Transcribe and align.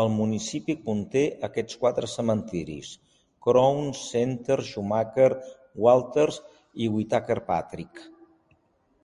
El 0.00 0.08
municipi 0.16 0.74
conté 0.82 1.22
aquests 1.46 1.78
quatre 1.80 2.10
cementeris: 2.12 2.90
Crown 3.46 3.90
Center, 4.00 4.58
Shumaker, 4.68 5.26
Walters 5.86 6.38
i 6.86 6.88
Whitaker-Patrick. 6.98 8.04